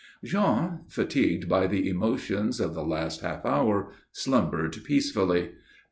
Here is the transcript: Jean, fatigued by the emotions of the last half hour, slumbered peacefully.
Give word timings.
Jean, 0.23 0.79
fatigued 0.87 1.47
by 1.47 1.67
the 1.67 1.87
emotions 1.87 2.59
of 2.59 2.73
the 2.73 2.83
last 2.83 3.21
half 3.21 3.45
hour, 3.45 3.91
slumbered 4.11 4.75
peacefully. 4.83 5.51